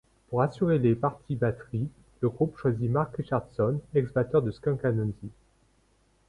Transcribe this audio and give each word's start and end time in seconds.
Pour 0.31 0.41
assurer 0.41 0.79
les 0.79 0.95
parties 0.95 1.35
batteries, 1.35 1.87
le 2.21 2.29
groupe 2.29 2.57
choisit 2.57 2.89
Mark 2.89 3.15
Richardson, 3.17 3.79
ex-batteur 3.93 4.41
de 4.41 4.49
Skunk 4.49 4.83
Anansie. 4.83 5.29